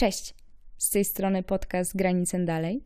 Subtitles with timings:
[0.00, 0.34] Cześć!
[0.78, 2.84] Z tej strony podcast Granicę Dalej.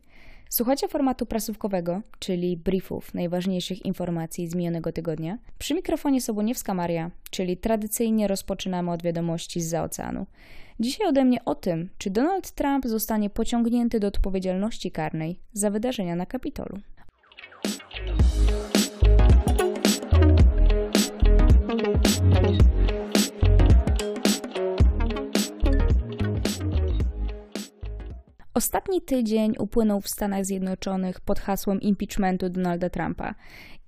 [0.49, 5.37] Słuchacie formatu prasówkowego, czyli briefów najważniejszych informacji z minionego tygodnia.
[5.57, 10.25] Przy mikrofonie Soboniewska Maria, czyli tradycyjnie rozpoczynamy od wiadomości z oceanu.
[10.79, 16.15] Dzisiaj ode mnie o tym, czy Donald Trump zostanie pociągnięty do odpowiedzialności karnej za wydarzenia
[16.15, 16.77] na Kapitolu.
[28.55, 33.35] Ostatni tydzień upłynął w Stanach Zjednoczonych pod hasłem impeachmentu Donalda Trumpa.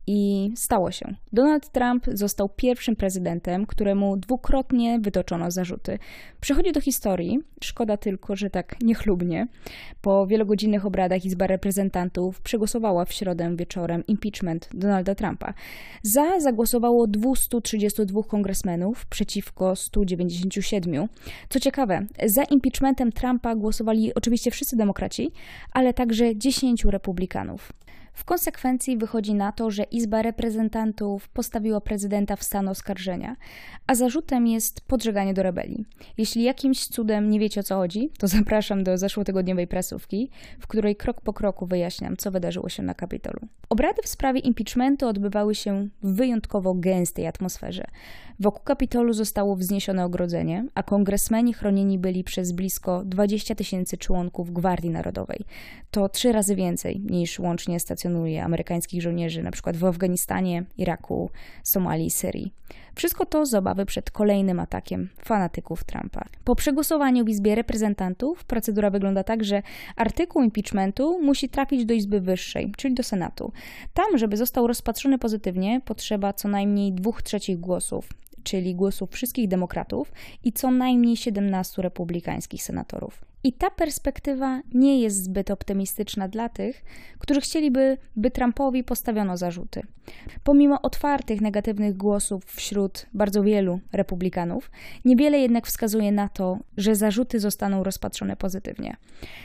[0.09, 1.15] I stało się.
[1.33, 5.99] Donald Trump został pierwszym prezydentem, któremu dwukrotnie wytoczono zarzuty.
[6.41, 9.47] Przechodzi do historii, szkoda tylko, że tak niechlubnie.
[10.01, 15.53] Po wielogodzinnych obradach Izba Reprezentantów przegłosowała w środę wieczorem impeachment Donalda Trumpa.
[16.03, 21.07] Za zagłosowało 232 kongresmenów przeciwko 197.
[21.49, 25.31] Co ciekawe, za impeachmentem Trumpa głosowali oczywiście wszyscy demokraci,
[25.73, 27.73] ale także 10 republikanów.
[28.17, 33.35] W konsekwencji wychodzi na to, że Izba Reprezentantów postawiła prezydenta w stan oskarżenia,
[33.87, 35.85] a zarzutem jest podżeganie do rebelii.
[36.17, 40.29] Jeśli jakimś cudem nie wiecie o co chodzi, to zapraszam do zeszłotygodniowej prasówki,
[40.59, 43.39] w której krok po kroku wyjaśniam, co wydarzyło się na Kapitolu.
[43.69, 47.85] Obrady w sprawie impeachmentu odbywały się w wyjątkowo gęstej atmosferze.
[48.39, 54.89] Wokół Kapitolu zostało wzniesione ogrodzenie, a kongresmeni chronieni byli przez blisko 20 tysięcy członków Gwardii
[54.89, 55.45] Narodowej.
[55.91, 57.79] To trzy razy więcej niż łącznie
[58.43, 59.73] amerykańskich żołnierzy np.
[59.73, 61.29] w Afganistanie, Iraku,
[61.63, 62.53] Somalii Syrii.
[62.95, 66.25] Wszystko to z obawy przed kolejnym atakiem fanatyków Trumpa.
[66.43, 69.61] Po przegłosowaniu w Izbie Reprezentantów procedura wygląda tak, że
[69.95, 73.51] artykuł impeachmentu musi trafić do Izby Wyższej, czyli do Senatu.
[73.93, 78.09] Tam, żeby został rozpatrzony pozytywnie, potrzeba co najmniej dwóch trzecich głosów
[78.43, 80.11] czyli głosów wszystkich demokratów
[80.43, 83.26] i co najmniej 17 republikańskich senatorów.
[83.47, 86.83] I ta perspektywa nie jest zbyt optymistyczna dla tych,
[87.19, 89.81] którzy chcieliby, by Trumpowi postawiono zarzuty.
[90.43, 94.71] Pomimo otwartych negatywnych głosów wśród bardzo wielu republikanów,
[95.05, 98.97] niewiele jednak wskazuje na to, że zarzuty zostaną rozpatrzone pozytywnie.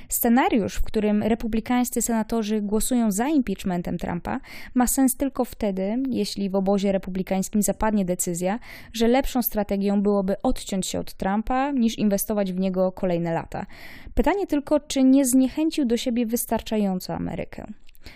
[0.09, 4.41] Scenariusz, w którym republikańscy senatorzy głosują za impeachmentem Trumpa,
[4.75, 8.59] ma sens tylko wtedy, jeśli w obozie republikańskim zapadnie decyzja,
[8.93, 13.67] że lepszą strategią byłoby odciąć się od Trumpa niż inwestować w niego kolejne lata.
[14.15, 17.67] Pytanie tylko, czy nie zniechęcił do siebie wystarczająco Amerykę.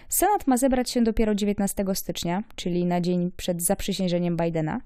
[0.09, 4.81] Senat ma zebrać się dopiero 19 stycznia, czyli na dzień przed zaprzysiężeniem Bidena.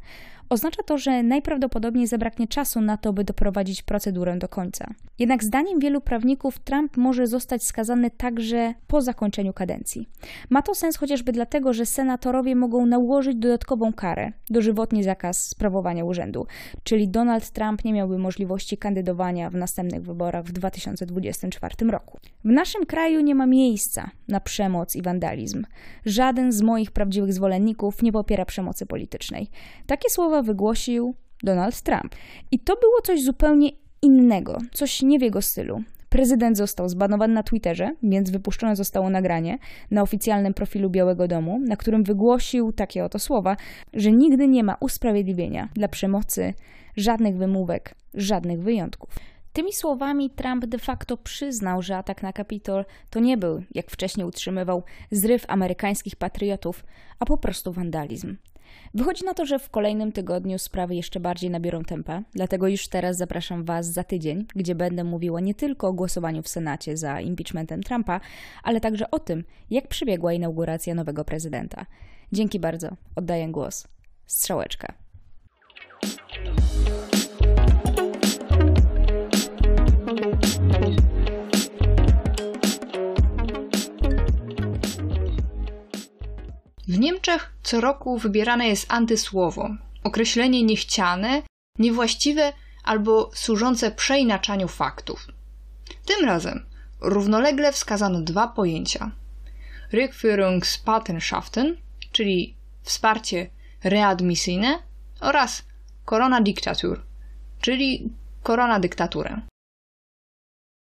[0.48, 4.94] Oznacza to, że najprawdopodobniej zabraknie czasu na to, by doprowadzić procedurę do końca.
[5.20, 10.08] Jednak zdaniem wielu prawników Trump może zostać skazany także po zakończeniu kadencji.
[10.50, 16.46] Ma to sens chociażby dlatego, że senatorowie mogą nałożyć dodatkową karę, dożywotni zakaz sprawowania urzędu,
[16.82, 22.18] czyli Donald Trump nie miałby możliwości kandydowania w następnych wyborach w 2024 roku.
[22.44, 25.64] W naszym kraju nie ma miejsca na przemoc i wandalizm.
[26.04, 29.50] Żaden z moich prawdziwych zwolenników nie popiera przemocy politycznej.
[29.86, 32.14] Takie słowa wygłosił Donald Trump.
[32.50, 35.82] I to było coś zupełnie innego, coś nie w jego stylu.
[36.08, 39.58] Prezydent został zbanowany na Twitterze, więc wypuszczone zostało nagranie
[39.90, 43.56] na oficjalnym profilu Białego Domu, na którym wygłosił takie oto słowa,
[43.94, 46.54] że nigdy nie ma usprawiedliwienia dla przemocy,
[46.96, 49.10] żadnych wymówek, żadnych wyjątków.
[49.52, 54.26] Tymi słowami Trump de facto przyznał, że atak na Kapitol to nie był, jak wcześniej
[54.26, 56.84] utrzymywał, zryw amerykańskich patriotów,
[57.18, 58.36] a po prostu wandalizm.
[58.94, 63.16] Wychodzi na to, że w kolejnym tygodniu sprawy jeszcze bardziej nabiorą tempa, dlatego już teraz
[63.16, 67.82] zapraszam Was za tydzień, gdzie będę mówiła nie tylko o głosowaniu w Senacie za impeachmentem
[67.82, 68.20] Trumpa,
[68.62, 71.86] ale także o tym, jak przebiegła inauguracja nowego prezydenta.
[72.32, 72.88] Dzięki bardzo.
[73.16, 73.88] Oddaję głos.
[74.26, 74.94] Strzałeczka.
[86.90, 89.70] W Niemczech co roku wybierane jest antysłowo,
[90.04, 91.42] określenie niechciane,
[91.78, 92.52] niewłaściwe
[92.84, 95.26] albo służące przeinaczaniu faktów.
[96.06, 96.66] Tym razem
[97.00, 99.10] równolegle wskazano dwa pojęcia:
[99.92, 101.76] Rückführungspatenschaften,
[102.12, 103.50] czyli wsparcie
[103.84, 104.78] readmisyjne,
[105.20, 105.62] oraz
[106.06, 107.02] Corona-Diktatur,
[107.60, 108.10] czyli
[108.42, 109.40] koronadyktaturę.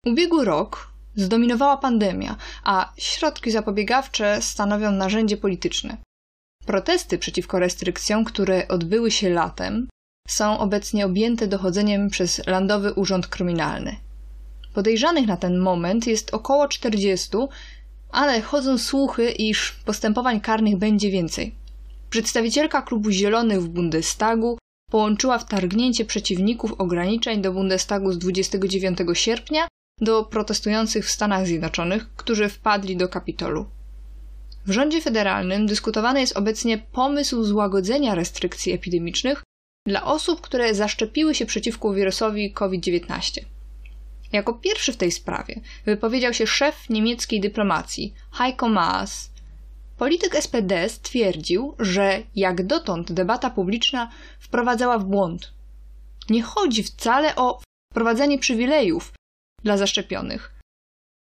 [0.07, 0.90] Ubiegły rok
[1.21, 5.97] Zdominowała pandemia, a środki zapobiegawcze stanowią narzędzie polityczne.
[6.67, 9.89] Protesty przeciwko restrykcjom, które odbyły się latem,
[10.29, 13.97] są obecnie objęte dochodzeniem przez Landowy Urząd Kryminalny.
[14.75, 17.29] Podejrzanych na ten moment jest około 40,
[18.11, 21.55] ale chodzą słuchy, iż postępowań karnych będzie więcej.
[22.11, 24.59] Przedstawicielka klubu Zielonych w Bundestagu
[24.91, 29.69] połączyła wtargnięcie przeciwników ograniczeń do Bundestagu z 29 sierpnia
[30.00, 33.67] do protestujących w Stanach Zjednoczonych, którzy wpadli do Kapitolu.
[34.67, 39.43] W rządzie federalnym dyskutowany jest obecnie pomysł złagodzenia restrykcji epidemicznych
[39.87, 43.41] dla osób, które zaszczepiły się przeciwko wirusowi COVID-19.
[44.32, 49.31] Jako pierwszy w tej sprawie wypowiedział się szef niemieckiej dyplomacji Heiko Maas.
[49.99, 55.52] Polityk SPD stwierdził, że jak dotąd debata publiczna wprowadzała w błąd.
[56.31, 57.61] Nie chodzi wcale o
[57.93, 59.12] wprowadzenie przywilejów
[59.65, 60.53] dla zaszczepionych,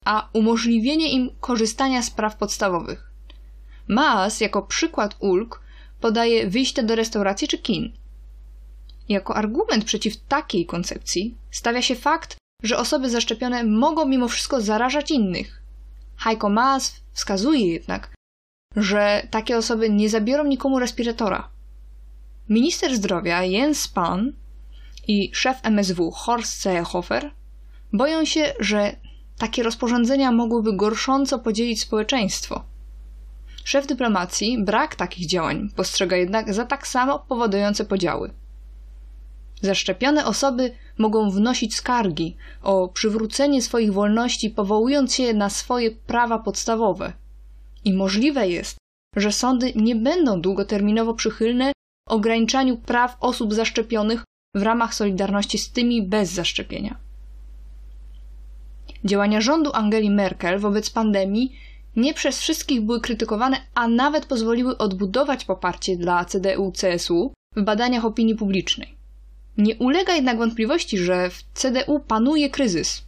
[0.04, 3.10] a umożliwienie im korzystania z praw podstawowych.
[3.88, 5.60] Maas jako przykład ulg
[6.00, 7.92] podaje wyjście do restauracji czy kin.
[9.08, 15.10] Jako argument przeciw takiej koncepcji stawia się fakt, że osoby zaszczepione mogą mimo wszystko zarażać
[15.10, 15.62] innych.
[16.16, 18.14] Heiko Maas wskazuje jednak,
[18.76, 21.48] że takie osoby nie zabiorą nikomu respiratora.
[22.48, 24.28] Minister zdrowia Jens Spahn
[25.08, 27.30] i szef MSW Horst Seehofer
[27.92, 28.96] boją się, że
[29.38, 32.64] takie rozporządzenia mogłyby gorsząco podzielić społeczeństwo.
[33.64, 38.30] Szef dyplomacji brak takich działań postrzega jednak za tak samo powodujące podziały.
[39.62, 47.12] Zaszczepione osoby mogą wnosić skargi o przywrócenie swoich wolności, powołując się na swoje prawa podstawowe.
[47.84, 48.76] I możliwe jest,
[49.16, 51.72] że sądy nie będą długoterminowo przychylne
[52.08, 57.09] ograniczaniu praw osób zaszczepionych w ramach solidarności z tymi bez zaszczepienia.
[59.04, 61.56] Działania rządu Angeli Merkel wobec pandemii
[61.96, 68.34] nie przez wszystkich były krytykowane, a nawet pozwoliły odbudować poparcie dla CDU-CSU w badaniach opinii
[68.34, 68.94] publicznej.
[69.58, 73.02] Nie ulega jednak wątpliwości, że w CDU panuje kryzys.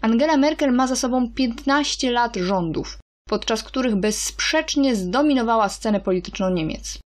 [0.00, 2.98] Angela Merkel ma za sobą 15 lat rządów,
[3.28, 6.98] podczas których bezsprzecznie zdominowała scenę polityczną Niemiec.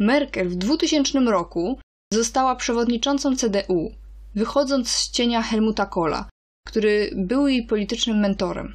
[0.00, 1.78] Merkel w 2000 roku
[2.12, 3.92] została przewodniczącą CDU,
[4.34, 6.28] wychodząc z cienia Helmuta Kohla,
[6.68, 8.74] który był jej politycznym mentorem.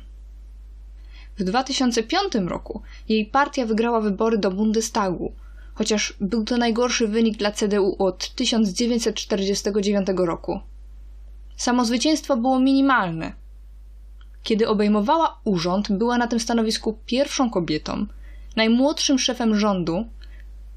[1.38, 5.34] W 2005 roku jej partia wygrała wybory do Bundestagu,
[5.74, 10.60] chociaż był to najgorszy wynik dla CDU od 1949 roku.
[11.56, 13.34] Samo zwycięstwo było minimalne.
[14.44, 18.06] Kiedy obejmowała urząd, była na tym stanowisku pierwszą kobietą,
[18.56, 20.06] najmłodszym szefem rządu,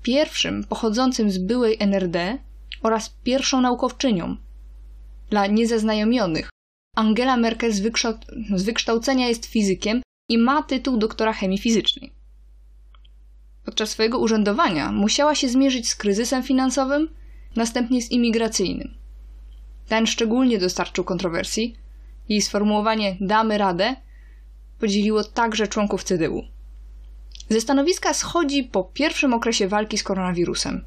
[0.02, 2.38] pierwszym pochodzącym z byłej NRD
[2.82, 4.36] oraz pierwszą naukowczynią.
[5.30, 6.50] Dla niezaznajomionych,
[6.96, 7.82] Angela Merkel z,
[8.54, 12.12] z wykształcenia jest fizykiem i ma tytuł doktora chemii fizycznej.
[13.64, 17.08] Podczas swojego urzędowania musiała się zmierzyć z kryzysem finansowym,
[17.56, 18.94] następnie z imigracyjnym.
[19.88, 21.76] Ten szczególnie dostarczył kontrowersji.
[22.28, 23.96] Jej sformułowanie damy radę
[24.78, 26.42] podzieliło także członków CDU.
[27.48, 30.84] Ze stanowiska schodzi po pierwszym okresie walki z koronawirusem.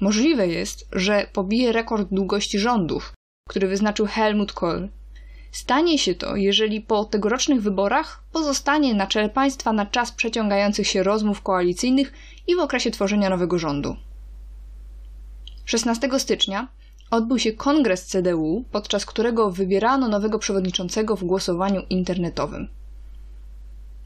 [0.00, 3.12] Możliwe jest, że pobije rekord długości rządów,
[3.48, 4.88] który wyznaczył Helmut Kohl
[5.54, 11.02] Stanie się to, jeżeli po tegorocznych wyborach pozostanie na czele państwa na czas przeciągających się
[11.02, 12.12] rozmów koalicyjnych
[12.46, 13.96] i w okresie tworzenia nowego rządu.
[15.64, 16.68] 16 stycznia
[17.10, 22.68] odbył się kongres CDU, podczas którego wybierano nowego przewodniczącego w głosowaniu internetowym.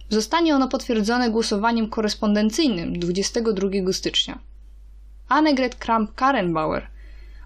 [0.09, 4.39] Zostanie ono potwierdzone głosowaniem korespondencyjnym 22 stycznia.
[5.29, 6.83] Annegret Kramp-Karrenbauer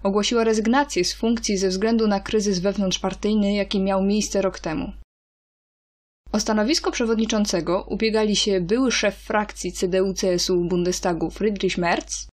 [0.03, 4.91] ogłosiła rezygnację z funkcji ze względu na kryzys wewnątrzpartyjny, jaki miał miejsce rok temu.
[6.31, 12.27] O stanowisko przewodniczącego ubiegali się były szef frakcji CDU-CSU Bundestagu Friedrich Merz,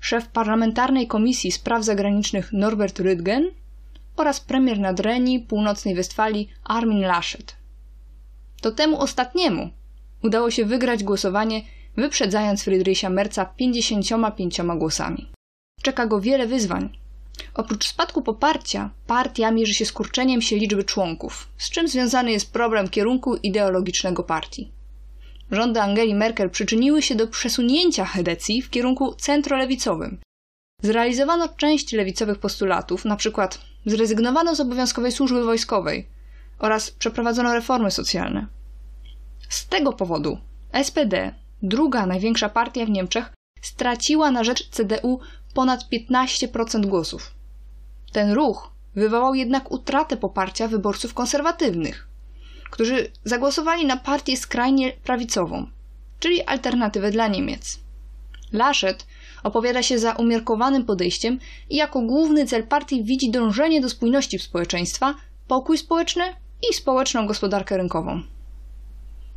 [0.00, 3.42] szef parlamentarnej komisji spraw zagranicznych Norbert Rüttgen
[4.16, 7.56] oraz premier Nadrenii Północnej Westfalii Armin Laschet.
[8.60, 9.70] To temu ostatniemu
[10.22, 11.62] udało się wygrać głosowanie,
[11.96, 15.37] wyprzedzając Friedricha Merca 55 głosami.
[15.82, 16.98] Czeka go wiele wyzwań.
[17.54, 22.52] Oprócz spadku poparcia, partia mierzy się z kurczeniem się liczby członków, z czym związany jest
[22.52, 24.72] problem kierunku ideologicznego partii.
[25.50, 30.18] Rządy Angeli Merkel przyczyniły się do przesunięcia Hedecji w kierunku centrolewicowym.
[30.82, 33.48] Zrealizowano część lewicowych postulatów, np.
[33.86, 36.08] zrezygnowano z obowiązkowej służby wojskowej
[36.58, 38.46] oraz przeprowadzono reformy socjalne.
[39.48, 40.38] Z tego powodu
[40.82, 43.32] SPD, druga największa partia w Niemczech,
[43.62, 45.20] straciła na rzecz CDU
[45.54, 47.34] ponad 15% głosów.
[48.12, 52.08] Ten ruch wywołał jednak utratę poparcia wyborców konserwatywnych,
[52.70, 55.66] którzy zagłosowali na partię skrajnie prawicową,
[56.20, 57.80] czyli alternatywę dla Niemiec.
[58.52, 59.06] Laschet
[59.42, 61.38] opowiada się za umiarkowanym podejściem
[61.70, 65.14] i jako główny cel partii widzi dążenie do spójności w społeczeństwa,
[65.48, 66.24] pokój społeczny
[66.70, 68.22] i społeczną gospodarkę rynkową.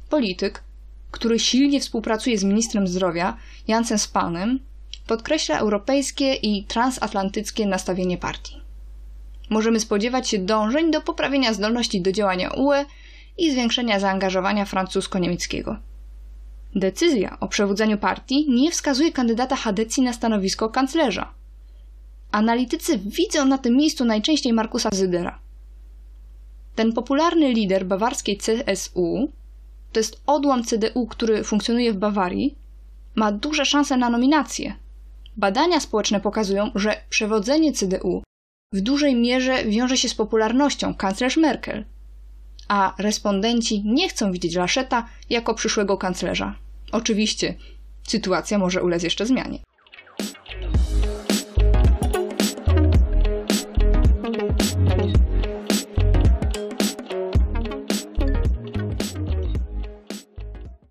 [0.09, 0.63] Polityk,
[1.11, 3.37] który silnie współpracuje z ministrem zdrowia
[3.67, 4.59] Jansen Spanem,
[5.07, 8.61] podkreśla europejskie i transatlantyckie nastawienie partii.
[9.49, 12.85] Możemy spodziewać się dążeń do poprawienia zdolności do działania UE
[13.37, 15.77] i zwiększenia zaangażowania francusko-niemieckiego.
[16.75, 21.33] Decyzja o przewodzeniu partii nie wskazuje kandydata Hadecji na stanowisko kanclerza.
[22.31, 25.39] Analitycy widzą na tym miejscu najczęściej Markusa Zydera.
[26.75, 29.29] Ten popularny lider bawarskiej CSU,
[29.91, 32.55] to jest odłam CDU, który funkcjonuje w Bawarii,
[33.15, 34.75] ma duże szanse na nominację.
[35.37, 38.23] Badania społeczne pokazują, że przewodzenie CDU
[38.73, 41.85] w dużej mierze wiąże się z popularnością kanclerz Merkel,
[42.67, 46.55] a respondenci nie chcą widzieć Laszeta jako przyszłego kanclerza.
[46.91, 47.53] Oczywiście,
[48.07, 49.59] sytuacja może ulec jeszcze zmianie.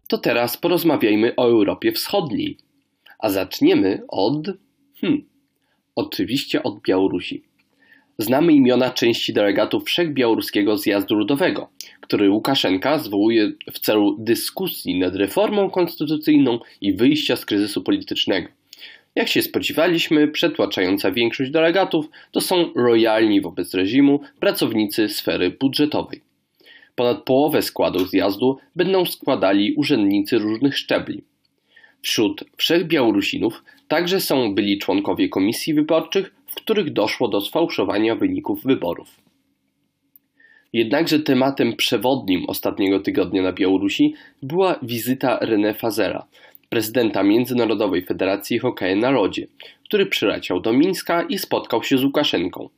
[0.09, 2.70] To teraz porozmawiajmy o Europie Wschodniej.
[3.23, 4.47] A zaczniemy od.
[5.01, 5.25] Hmm,
[5.97, 7.43] oczywiście od Białorusi.
[8.19, 11.69] Znamy imiona części delegatów Wszechbiałoruskiego Zjazdu Ludowego,
[12.01, 18.49] który Łukaszenka zwołuje w celu dyskusji nad reformą konstytucyjną i wyjścia z kryzysu politycznego.
[19.15, 26.21] Jak się spodziewaliśmy, przetłaczająca większość delegatów to są lojalni wobec reżimu pracownicy sfery budżetowej.
[26.95, 31.23] Ponad połowę składu zjazdu będą składali urzędnicy różnych szczebli.
[32.03, 38.63] Wśród wszech Białorusinów także są byli członkowie komisji wyborczych, w których doszło do sfałszowania wyników
[38.65, 39.21] wyborów.
[40.73, 46.27] Jednakże tematem przewodnim ostatniego tygodnia na Białorusi była wizyta René Fazera,
[46.69, 49.47] prezydenta Międzynarodowej Federacji Hokeja na Lodzie,
[49.85, 52.69] który przyleciał do Mińska i spotkał się z Łukaszenką.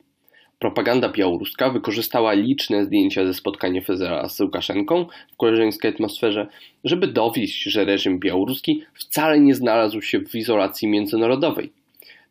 [0.63, 6.47] Propaganda białoruska wykorzystała liczne zdjęcia ze spotkania Fezera z Łukaszenką w koleżeńskiej atmosferze,
[6.83, 11.71] żeby dowieść, że reżim białoruski wcale nie znalazł się w izolacji międzynarodowej.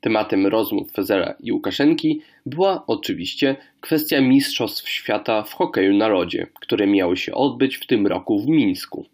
[0.00, 6.86] Tematem rozmów Fezera i Łukaszenki była oczywiście kwestia Mistrzostw Świata w hokeju na lodzie, które
[6.86, 9.06] miały się odbyć w tym roku w Mińsku.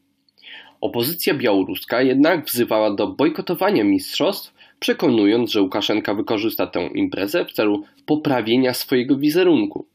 [0.81, 7.85] Opozycja białoruska jednak wzywała do bojkotowania mistrzostw przekonując, że Łukaszenka wykorzysta tę imprezę w celu
[8.07, 9.87] poprawienia swojego wizerunku.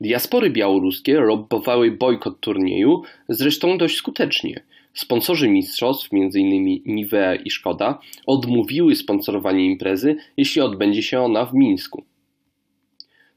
[0.00, 4.62] Diaspory białoruskie lobbowały bojkot turnieju, zresztą dość skutecznie.
[4.94, 6.82] Sponsorzy mistrzostw, m.in.
[6.86, 12.04] Nivea i Szkoda, odmówiły sponsorowania imprezy, jeśli odbędzie się ona w Mińsku.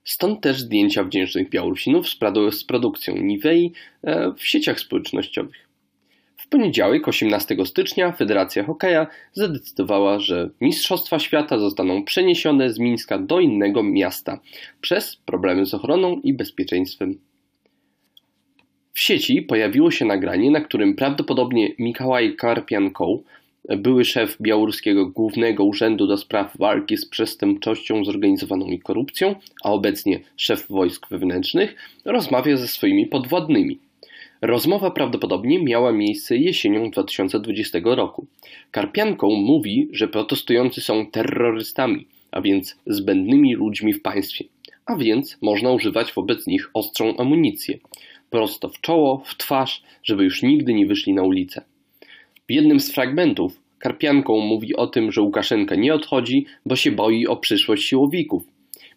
[0.04, 2.06] Stąd też zdjęcia wdzięcznych Białorusinów
[2.52, 3.72] z produkcją Nivei
[4.04, 5.69] e, w sieciach społecznościowych.
[6.50, 13.40] W poniedziałek, 18 stycznia, Federacja Hokeja zadecydowała, że Mistrzostwa Świata zostaną przeniesione z Mińska do
[13.40, 14.40] innego miasta
[14.82, 17.20] przez problemy z ochroną i bezpieczeństwem.
[18.94, 23.24] W sieci pojawiło się nagranie, na którym prawdopodobnie Mikołaj Karpiankoł,
[23.78, 30.20] były szef białoruskiego Głównego Urzędu do Spraw Walki z Przestępczością Zorganizowaną i Korupcją, a obecnie
[30.38, 31.76] szef wojsk wewnętrznych,
[32.06, 33.89] rozmawia ze swoimi podwładnymi.
[34.42, 38.28] Rozmowa prawdopodobnie miała miejsce jesienią 2020 roku.
[38.72, 44.46] Karpianką mówi, że protestujący są terrorystami, a więc zbędnymi ludźmi w państwie,
[44.86, 47.78] a więc można używać wobec nich ostrą amunicję.
[48.30, 51.62] Prosto w czoło, w twarz, żeby już nigdy nie wyszli na ulicę.
[52.50, 57.28] W jednym z fragmentów Karpianką mówi o tym, że Łukaszenka nie odchodzi, bo się boi
[57.28, 58.44] o przyszłość siłowików,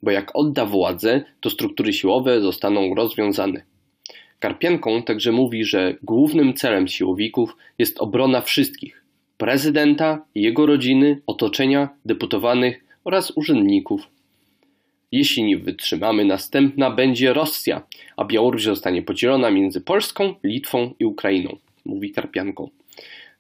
[0.02, 3.72] bo jak odda władzę, to struktury siłowe zostaną rozwiązane.
[4.42, 9.02] Karpienką także mówi, że głównym celem siłowików jest obrona wszystkich
[9.38, 14.06] prezydenta, jego rodziny, otoczenia, deputowanych oraz urzędników.
[15.12, 17.82] Jeśli nie wytrzymamy, następna będzie Rosja,
[18.16, 22.68] a Białoruś zostanie podzielona między Polską, Litwą i Ukrainą, mówi Karpianką.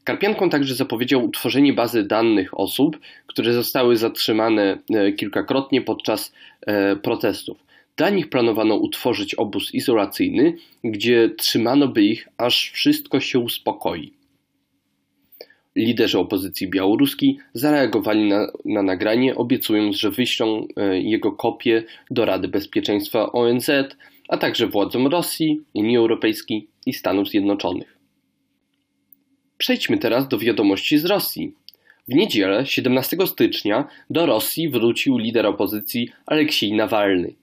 [0.04, 6.32] Karpianką także zapowiedział utworzenie bazy danych osób, które zostały zatrzymane e, kilkakrotnie podczas
[6.66, 7.71] e, protestów.
[7.96, 14.12] Dla nich planowano utworzyć obóz izolacyjny, gdzie trzymano by ich, aż wszystko się uspokoi.
[15.76, 22.48] Liderzy opozycji białoruskiej zareagowali na, na, nagranie, obiecując, że wyślą e, jego kopię do Rady
[22.48, 23.70] Bezpieczeństwa ONZ,
[24.28, 27.98] a także władzom Rosji, Unii Europejskiej i Stanów Zjednoczonych.
[29.58, 31.54] Przejdźmy teraz do wiadomości z Rosji.
[32.08, 37.41] W niedzielę, 17 stycznia, do Rosji wrócił lider opozycji Aleksiej Nawalny.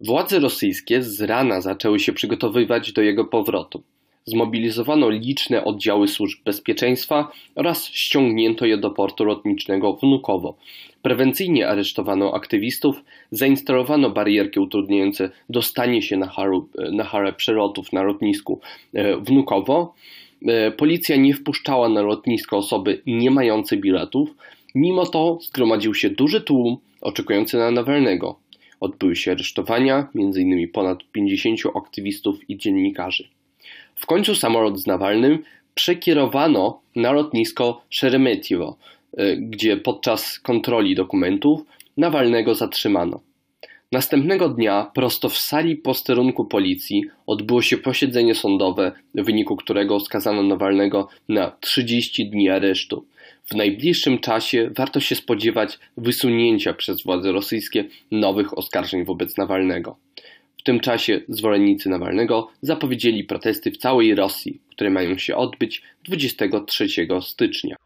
[0.00, 3.82] Władze rosyjskie z rana zaczęły się przygotowywać do jego powrotu.
[4.24, 10.56] Zmobilizowano liczne oddziały służb bezpieczeństwa oraz ściągnięto je do portu lotniczego Wnukowo.
[11.02, 18.60] Prewencyjnie aresztowano aktywistów, zainstalowano barierki utrudniające dostanie się na, haru, na halę przelotów na lotnisku
[18.94, 19.94] e, Wnukowo.
[20.46, 24.34] E, policja nie wpuszczała na lotnisko osoby nie mające biletów,
[24.74, 28.38] Mimo to zgromadził się duży tłum oczekujący na Nawalnego.
[28.80, 30.68] Odbyły się aresztowania, m.in.
[30.72, 33.28] ponad 50 aktywistów i dziennikarzy.
[33.94, 35.38] W końcu samolot z Nawalnym
[35.74, 38.76] przekierowano na lotnisko Sheremetyevo,
[39.16, 41.60] e, gdzie podczas kontroli dokumentów
[41.96, 43.20] Nawalnego zatrzymano.
[43.92, 50.42] Następnego dnia, prosto w sali posterunku policji, odbyło się posiedzenie sądowe, w wyniku którego skazano
[50.42, 53.04] Nawalnego na 30 dni aresztu.
[53.50, 59.96] W najbliższym czasie warto się spodziewać wysunięcia przez władze rosyjskie nowych oskarżeń wobec Nawalnego.
[60.58, 66.86] W tym czasie zwolennicy Nawalnego zapowiedzieli protesty w całej Rosji, które mają się odbyć 23
[67.20, 67.76] stycznia.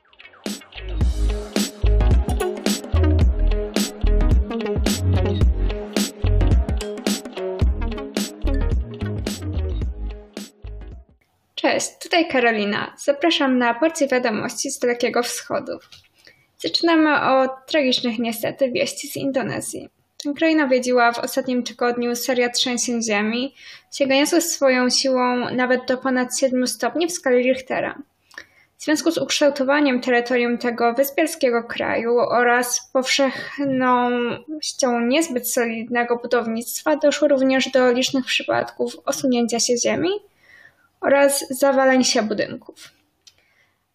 [11.73, 12.95] Cześć, tutaj Karolina.
[13.05, 15.73] Zapraszam na porcję wiadomości z Dalekiego Wschodu.
[16.59, 19.88] Zaczynamy od tragicznych niestety wieści z Indonezji.
[20.25, 23.55] Tę krainę nawiedziła w ostatnim tygodniu seria trzęsień ziemi,
[23.93, 28.02] sięgająca swoją siłą nawet do ponad 7 stopni w skali Richtera.
[28.79, 37.71] W związku z ukształtowaniem terytorium tego wyspiarskiego kraju oraz powszechnością niezbyt solidnego budownictwa doszło również
[37.71, 40.11] do licznych przypadków osunięcia się ziemi
[41.02, 42.90] oraz zawaleń się budynków.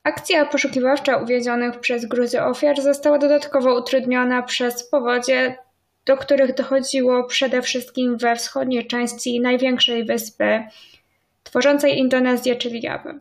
[0.03, 5.57] Akcja poszukiwawcza uwięzionych przez Gruzy ofiar została dodatkowo utrudniona przez powodzie,
[6.05, 10.63] do których dochodziło przede wszystkim we wschodniej części największej wyspy
[11.43, 13.19] tworzącej Indonezję, czyli Jawy.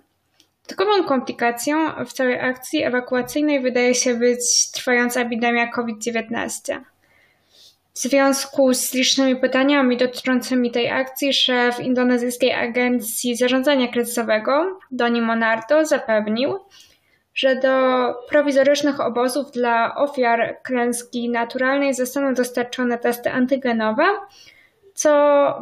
[0.62, 6.80] Dodatkową komplikacją w całej akcji ewakuacyjnej wydaje się być trwająca epidemia COVID-19.
[7.96, 15.84] W związku z licznymi pytaniami dotyczącymi tej akcji szef indonezyjskiej agencji zarządzania kryzysowego Doni Monardo
[15.84, 16.58] zapewnił,
[17.34, 17.70] że do
[18.28, 24.04] prowizorycznych obozów dla ofiar klęski naturalnej zostaną dostarczone testy antygenowe,
[24.94, 25.10] co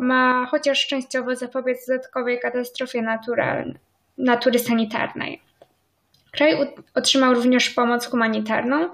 [0.01, 3.75] ma chociaż częściowo zapobiec dodatkowej katastrofie naturalnej,
[4.19, 5.43] natury sanitarnej.
[6.33, 8.89] Kraj otrzymał również pomoc humanitarną,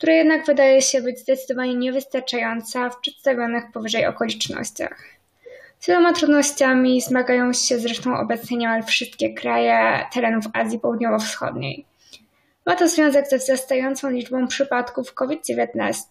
[0.00, 5.04] która jednak wydaje się być zdecydowanie niewystarczająca w przedstawionych powyżej okolicznościach.
[5.80, 11.84] Z wieloma trudnościami zmagają się zresztą obecnie niemal wszystkie kraje terenów Azji Południowo-Wschodniej.
[12.66, 16.02] Ma to związek ze wzrastającą liczbą przypadków COVID-19.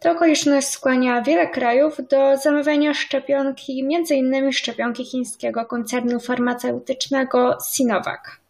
[0.00, 4.52] Ta okoliczność skłania wiele krajów do zamawiania szczepionki, m.in.
[4.52, 8.41] szczepionki chińskiego koncernu farmaceutycznego Sinovac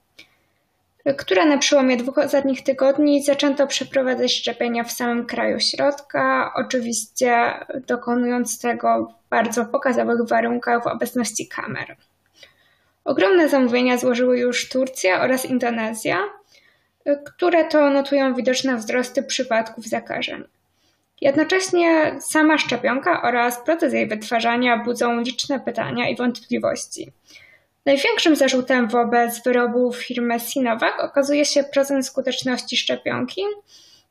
[1.16, 7.52] która na przełomie dwóch ostatnich tygodni zaczęto przeprowadzać szczepienia w samym kraju środka, oczywiście
[7.86, 11.96] dokonując tego w bardzo pokazowych warunkach w obecności kamer.
[13.04, 16.18] Ogromne zamówienia złożyły już Turcja oraz Indonezja,
[17.24, 20.44] które to notują widoczne wzrosty przypadków zakażeń.
[21.20, 27.12] Jednocześnie sama szczepionka oraz proces jej wytwarzania budzą liczne pytania i wątpliwości.
[27.86, 33.42] Największym zarzutem wobec wyrobu firmy Sinovac okazuje się procent skuteczności szczepionki,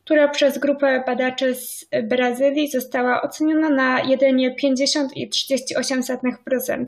[0.06, 6.86] która przez grupę badaczy z Brazylii została oceniona na jedynie 50,38%,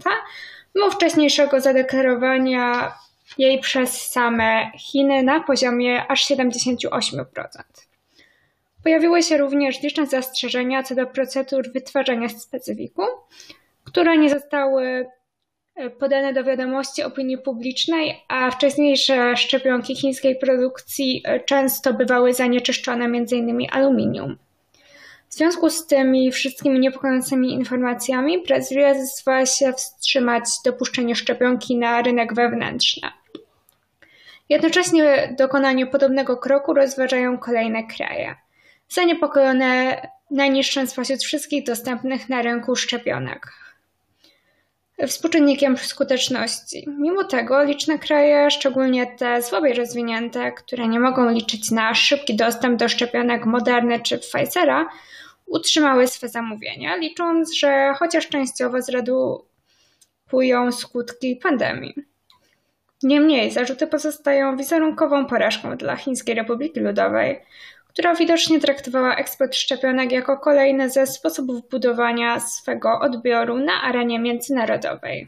[0.75, 2.93] mimo wcześniejszego zadeklarowania
[3.37, 7.25] jej przez same Chiny na poziomie aż 78%.
[8.83, 13.01] Pojawiły się również liczne zastrzeżenia co do procedur wytwarzania specyfiku,
[13.83, 15.05] które nie zostały
[15.99, 23.67] podane do wiadomości opinii publicznej, a wcześniejsze szczepionki chińskiej produkcji e, często bywały zanieczyszczone m.in.
[23.71, 24.37] aluminium.
[25.29, 32.33] W związku z tymi wszystkimi niepokojącymi informacjami Brazylia zdecydowała się wstrzymać dopuszczenie szczepionki na rynek
[32.33, 33.09] wewnętrzny.
[34.49, 38.35] Jednocześnie dokonanie podobnego kroku rozważają kolejne kraje.
[38.89, 43.47] Zaniepokojone najniższym spośród wszystkich dostępnych na rynku szczepionek
[45.07, 46.85] współczynnikiem skuteczności.
[46.99, 52.79] Mimo tego liczne kraje, szczególnie te słabiej rozwinięte, które nie mogą liczyć na szybki dostęp
[52.79, 54.89] do szczepionek Moderny czy Pfizera,
[55.45, 61.93] utrzymały swe zamówienia, licząc, że chociaż częściowo zredukują skutki pandemii.
[63.03, 67.39] Niemniej zarzuty pozostają wizerunkową porażką dla Chińskiej Republiki Ludowej,
[67.93, 75.27] która widocznie traktowała eksport szczepionek jako kolejny ze sposobów budowania swego odbioru na arenie międzynarodowej.